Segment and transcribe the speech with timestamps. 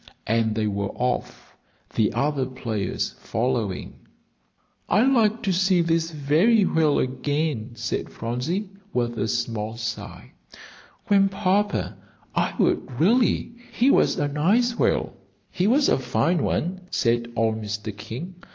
[0.25, 1.55] And they were off,
[1.93, 3.99] the other players following.
[4.89, 10.31] "I'd like to see this very whale again," said Phronsie, with a small sigh;
[11.07, 11.97] "Grandpapa,
[12.33, 15.13] I would, really; he was a nice whale." "Yes,
[15.51, 17.95] he was a fine one," said old Mr.
[17.95, 18.41] King.